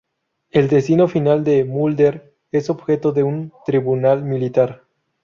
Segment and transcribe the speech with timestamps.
[0.49, 4.85] El destino final de Mulder es objeto de un tribunal militar.